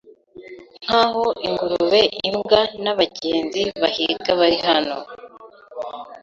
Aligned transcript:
Nkaho 0.83 1.25
ingurube 1.45 2.01
imbwa 2.29 2.61
nabagenzi 2.83 3.61
bahiga 3.81 4.31
bari 4.39 4.57
hano 4.67 4.97